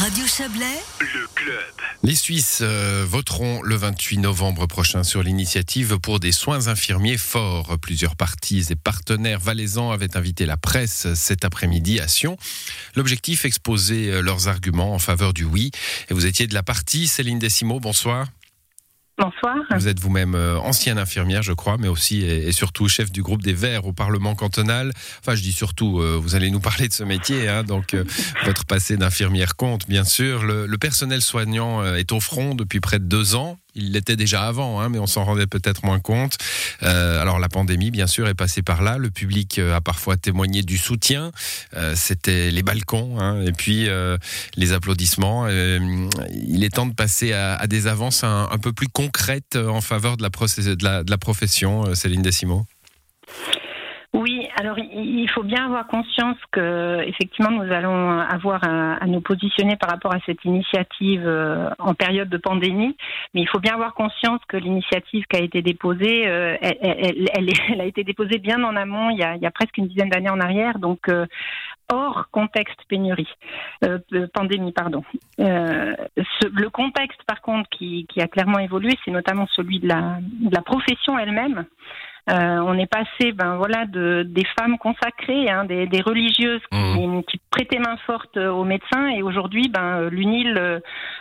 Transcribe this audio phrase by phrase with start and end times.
[0.00, 1.62] Radio Chablais, le club.
[2.02, 7.78] Les Suisses euh, voteront le 28 novembre prochain sur l'initiative pour des soins infirmiers forts.
[7.78, 12.38] Plusieurs partis et partenaires valaisans avaient invité la presse cet après-midi à Sion.
[12.96, 15.70] L'objectif, exposer euh, leurs arguments en faveur du oui.
[16.08, 18.26] Et vous étiez de la partie, Céline Décimo, bonsoir.
[19.20, 19.54] Bonsoir.
[19.76, 23.42] Vous êtes vous-même euh, ancienne infirmière, je crois, mais aussi et, surtout chef du groupe
[23.42, 24.92] des Verts au Parlement cantonal.
[25.20, 28.04] Enfin, je dis surtout, euh, vous allez nous parler de ce métier, hein, donc euh,
[28.46, 30.42] votre passé d'infirmière compte, bien sûr.
[30.42, 33.58] Le, personnel soignant est au front depuis près de deux ans.
[33.74, 36.36] Il l'était déjà avant, hein, mais on s'en rendait peut-être moins compte.
[36.82, 38.98] Euh, alors la pandémie, bien sûr, est passée par là.
[38.98, 41.32] Le public euh, a parfois témoigné du soutien.
[41.76, 43.88] Euh, C'était les balcons hein, et puis
[44.56, 45.48] les applaudissements.
[45.48, 50.22] il est temps de passer à, des avances un, peu plus concrètes en faveur de
[50.82, 52.66] la, de la, profession, Céline Décimo.
[55.40, 60.18] Faut bien avoir conscience que effectivement nous allons avoir à, nous positionner par rapport à
[60.26, 62.94] cette initiative euh, en période de pandémie,
[63.32, 67.86] mais il faut bien avoir conscience que l'initiative qui a été déposée, euh, elle, a
[67.86, 71.08] été déposée bien en amont, il y a, presque une dizaine d'années en arrière, donc
[71.08, 71.24] euh,
[71.90, 73.32] hors contexte pénurie,
[74.34, 75.04] pandémie, pardon.
[75.38, 81.64] le contexte, par contre, qui, a clairement évolué, c'est notamment celui de la profession elle-même.
[82.30, 86.78] Euh, on est passé, ben voilà, de des femmes consacrées, hein, des, des, religieuses qui,
[86.78, 87.22] mmh.
[87.24, 90.80] qui, prêtaient main forte aux médecins, et aujourd'hui, ben l'UNIL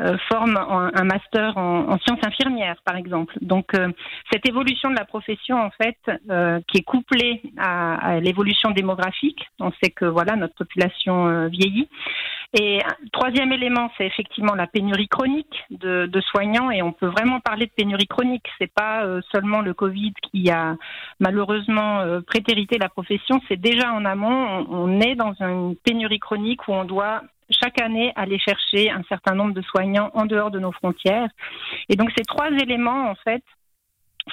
[0.00, 3.34] euh, forme un, master en, en, sciences infirmières, par exemple.
[3.42, 3.88] Donc euh,
[4.32, 5.98] cette évolution de la profession, en fait,
[6.30, 11.88] euh, qui est couplée à, à l'évolution démographique, on sait que voilà notre population vieillit.
[12.58, 12.80] Et
[13.12, 17.70] troisième élément, c'est effectivement la pénurie chronique de, soignants, et on peut vraiment parler de
[17.70, 18.46] pénurie chronique.
[18.58, 20.76] C'est pas seulement le Covid qui a
[21.20, 24.66] malheureusement euh, prétérité la profession, c'est déjà en amont.
[24.68, 29.34] On, est dans une pénurie chronique où on doit chaque année aller chercher un certain
[29.34, 31.28] nombre de soignants en dehors de nos frontières.
[31.88, 33.42] Et donc ces trois éléments, en fait,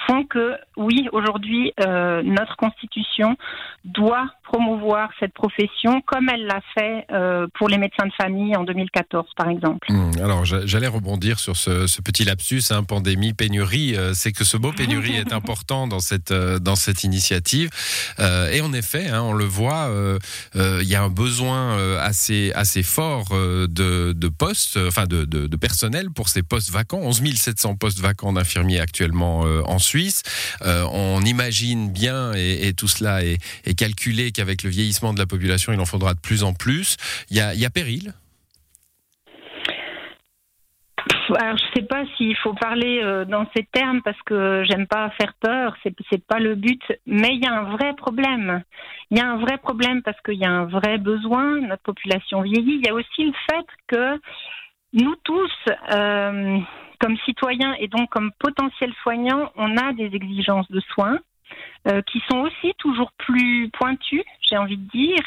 [0.06, 3.36] font que, oui, aujourd'hui, euh, notre Constitution
[3.84, 8.64] doit promouvoir cette profession comme elle l'a fait euh, pour les médecins de famille en
[8.64, 9.92] 2014, par exemple.
[9.92, 13.94] Mmh, alors, j'allais rebondir sur ce, ce petit lapsus, hein, pandémie, pénurie.
[13.94, 17.68] Euh, c'est que ce mot pénurie est important dans cette, euh, dans cette initiative.
[18.18, 19.90] Et en effet, hein, on le voit,
[20.54, 25.56] il y a un besoin assez, assez fort de, de postes, enfin de, de, de,
[25.56, 27.00] personnel pour ces postes vacants.
[27.02, 30.22] 11 700 postes vacants d'infirmiers actuellement en Suisse.
[30.64, 35.26] on imagine bien, et, et tout cela est, est calculé, avec le vieillissement de la
[35.26, 36.96] population, il en faudra de plus en plus.
[37.30, 38.12] Il y a, péril?
[41.36, 44.86] Alors, je ne sais pas s'il faut parler euh, dans ces termes parce que j'aime
[44.86, 48.62] pas faire peur, c'est c'est pas le but, mais il y a un vrai problème.
[49.10, 52.40] Il y a un vrai problème parce qu'il y a un vrai besoin, notre population
[52.40, 52.80] vieillit.
[52.80, 54.20] Il y a aussi le fait que
[54.94, 55.52] nous tous,
[55.92, 56.58] euh,
[56.98, 61.18] comme citoyens et donc comme potentiels soignants, on a des exigences de soins.
[61.86, 65.22] Euh, qui sont aussi toujours plus pointues, j'ai envie de dire.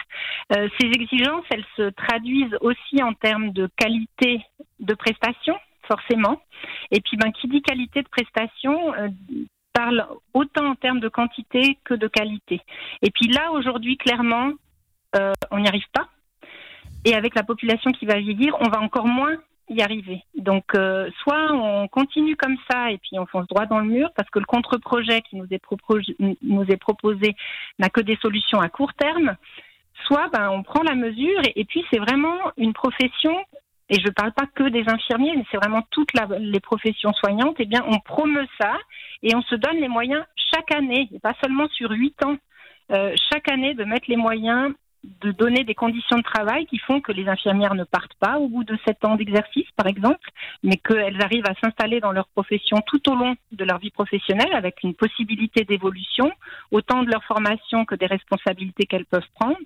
[0.55, 4.41] Euh, ces exigences, elles se traduisent aussi en termes de qualité
[4.79, 6.41] de prestation, forcément.
[6.91, 9.07] Et puis, ben, qui dit qualité de prestation euh,
[9.73, 12.61] parle autant en termes de quantité que de qualité.
[13.01, 14.51] Et puis là, aujourd'hui, clairement,
[15.49, 16.09] on n'y arrive pas.
[17.05, 19.37] Et avec la population qui va vieillir, on va encore moins
[19.71, 20.23] y arriver.
[20.35, 24.09] Donc, euh, soit on continue comme ça et puis on fonce droit dans le mur
[24.15, 27.35] parce que le contre-projet qui nous est, proposé,
[27.79, 29.35] n'a que des solutions à court terme,
[30.05, 33.37] soit ben, on prend la mesure et, puis c'est vraiment une profession,
[33.89, 37.59] et je ne parle pas que des infirmiers, mais c'est vraiment toutes les professions soignantes,
[37.59, 38.73] et eh bien on promeut ça
[39.23, 40.23] et on se donne les moyens
[40.53, 42.37] chaque année, et pas seulement sur huit ans.
[42.91, 44.73] Euh, chaque année de mettre les moyens
[45.21, 48.47] de donner des conditions de travail qui font que les infirmières ne partent pas au
[48.47, 50.29] bout de sept ans d'exercice, par exemple,
[50.63, 54.53] mais qu'elles arrivent à s'installer dans leur profession tout au long de leur vie professionnelle
[54.53, 56.31] avec une possibilité d'évolution,
[56.71, 59.57] autant de leur formation que des responsabilités qu'elles peuvent prendre.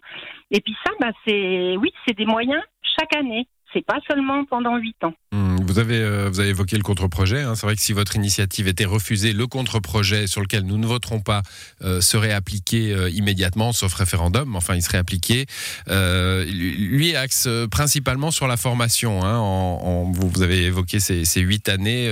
[0.52, 2.62] Et puis ça, bah, c'est oui, c'est des moyens
[3.00, 3.48] chaque année.
[3.74, 5.14] C'est pas seulement pendant huit ans.
[5.32, 7.42] Mmh, vous avez, euh, vous avez évoqué le contre-projet.
[7.42, 7.56] Hein.
[7.56, 11.20] C'est vrai que si votre initiative était refusée, le contre-projet sur lequel nous ne voterons
[11.20, 11.42] pas
[11.84, 14.56] euh, serait appliqué euh, immédiatement, sauf référendum.
[14.56, 15.46] Enfin, il serait appliqué.
[15.88, 19.24] lui axe principalement sur la formation.
[19.24, 19.38] Hein.
[19.38, 22.12] En, vous, avez évoqué ces, huit années,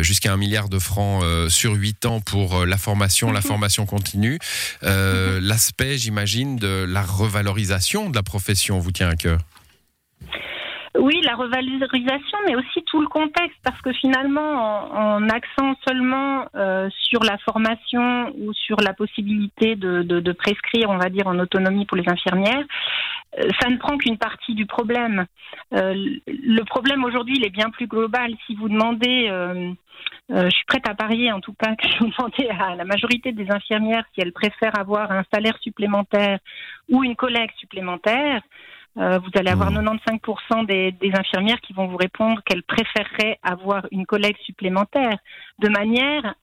[0.00, 3.46] jusqu'à un milliard de francs sur huit ans pour la formation, la mhm.
[3.46, 4.38] formation continue.
[4.82, 5.38] Mhm.
[5.38, 9.38] L'aspect, j'imagine, de la revalorisation de la profession vous tient à cœur?
[10.98, 16.88] Oui, la revalorisation, mais aussi tout le contexte, parce que finalement, en, accent seulement euh,
[17.08, 21.38] sur la formation ou sur la possibilité de, de, de, prescrire, on va dire, en
[21.38, 22.64] autonomie pour les infirmières,
[23.60, 25.26] ça ne prend qu'une partie du problème.
[25.70, 28.34] le problème aujourd'hui, il est bien plus global.
[28.46, 29.30] Si vous demandez,
[30.28, 33.30] je suis prête à parier en tout cas que je vous demandez à la majorité
[33.30, 36.40] des infirmières si elles préfèrent avoir un salaire supplémentaire
[36.88, 38.42] ou une collègue supplémentaire.
[38.98, 40.66] Euh, vous allez avoir 95% hmm.
[40.66, 45.16] des, des, infirmières qui vont vous répondre qu'elles préféreraient avoir une collègue supplémentaire,
[45.60, 46.34] de manière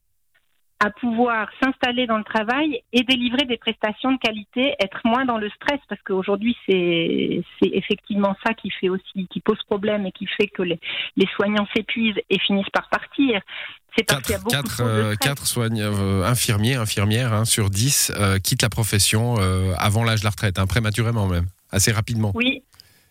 [0.80, 5.40] à pouvoir s'installer dans le travail et délivrer des prestations de qualité, être moins dans
[5.40, 10.28] le stress, parce qu'aujourd'hui c'est effectivement ça qui fait aussi, qui pose problème et qui
[10.28, 10.80] fait que les,
[11.16, 13.42] les soignants s'épuisent et finissent par partir.
[13.98, 17.72] C'est parce qu'il y a beaucoup quatre, de quatre soignants, euh, infirmiers, infirmières hein, sur
[17.72, 19.38] 10 euh, quittent la profession
[19.80, 21.48] avant l'âge de la retraite, hein, prématurément même
[21.78, 22.32] assez rapidement.
[22.36, 22.64] Oui,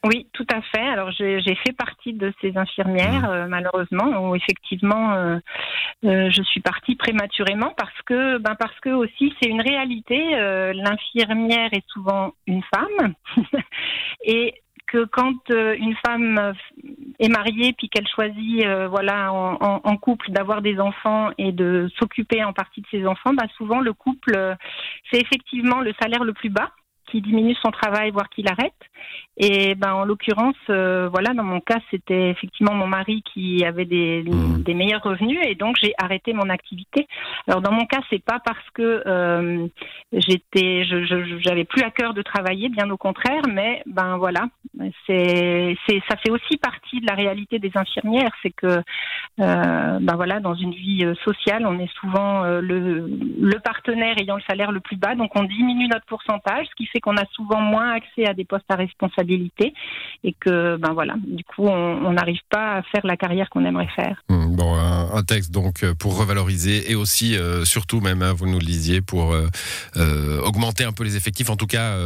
[0.05, 0.87] oui, tout à fait.
[0.87, 3.33] Alors j'ai fait partie de ces infirmières, mmh.
[3.33, 5.39] euh, malheureusement, où effectivement euh,
[6.05, 10.17] euh, je suis partie prématurément parce que, ben parce que aussi c'est une réalité.
[10.75, 13.15] L'infirmière est souvent une femme
[14.25, 14.55] et
[14.87, 16.55] que quand une femme
[17.19, 22.53] est mariée puis qu'elle choisit, voilà, en, couple d'avoir des enfants et de s'occuper en
[22.53, 24.57] partie de ses enfants, ben souvent le couple,
[25.11, 26.71] c'est effectivement le salaire le plus bas
[27.07, 28.73] qui diminue son travail, voire qui l'arrête.
[29.39, 33.85] Et ben en l'occurrence, euh, voilà, dans mon cas, c'était effectivement mon mari qui avait
[33.85, 34.63] des, mmh.
[34.63, 37.07] des meilleurs revenus et donc j'ai arrêté mon activité.
[37.47, 39.67] Alors dans mon cas, c'est pas parce que euh,
[40.13, 41.05] j'étais, je,
[41.41, 44.47] j'avais plus à cœur de travailler, bien au contraire, mais ben voilà,
[45.07, 48.81] c'est, c'est, ça fait aussi partie de la réalité des infirmières, c'est que
[49.39, 54.43] euh, ben voilà, dans une vie sociale, on est souvent le, le partenaire ayant le
[54.49, 57.61] salaire le plus bas, donc on diminue notre pourcentage, ce qui fait qu'on a souvent
[57.61, 59.75] moins accès à des postes à responsabilité
[60.25, 63.89] et que, ben voilà, du coup, on n'arrive pas à faire la carrière qu'on aimerait
[63.95, 64.23] faire.
[64.29, 68.47] Mmh, bon, un, texte donc euh, pour revaloriser et aussi, euh, surtout même, hein, vous
[68.47, 71.97] nous le disiez, pour euh, augmenter un peu les effectifs, en tout cas,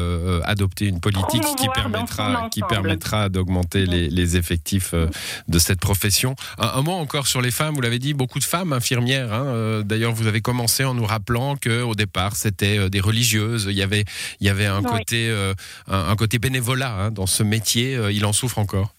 [0.44, 6.34] adopter une politique qui permettra, qui permettra d'augmenter les, les, effectifs de cette profession.
[6.58, 9.32] Un, mot encore sur les femmes, vous l'avez dit, beaucoup de femmes infirmières.
[9.32, 13.66] Hein, D'ailleurs, vous avez commencé en nous rappelant que au départ, c'était des religieuses.
[13.68, 14.04] Il y avait,
[14.40, 15.52] il y avait un côté,
[15.86, 17.98] un, côté bénévolat hein, dans ce métier.
[18.12, 18.94] il en souffre encore.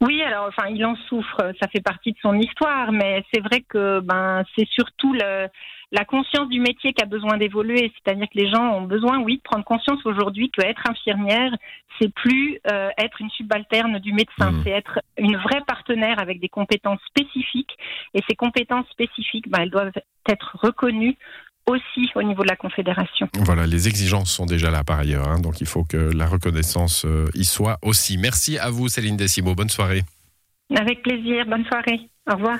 [0.00, 3.62] Oui, alors enfin, il en souffre, ça fait partie de son histoire, mais c'est vrai
[3.66, 5.48] que ben c'est surtout le,
[5.92, 9.36] la conscience du métier qui a besoin d'évoluer, c'est-à-dire que les gens ont besoin, oui,
[9.36, 11.52] de prendre conscience aujourd'hui que être infirmière,
[12.00, 14.62] c'est plus euh, être une subalterne du médecin, mmh.
[14.64, 17.76] c'est être une vraie partenaire avec des compétences spécifiques,
[18.14, 19.92] et ces compétences spécifiques, ben, elles doivent
[20.28, 21.16] être reconnues
[21.66, 23.28] aussi au niveau de la Confédération.
[23.34, 27.04] Voilà, les exigences sont déjà là par ailleurs, hein, donc il faut que la reconnaissance
[27.04, 28.18] euh, y soit aussi.
[28.18, 30.02] Merci à vous Céline Decimo, bonne soirée.
[30.74, 32.58] Avec plaisir, bonne soirée, au revoir.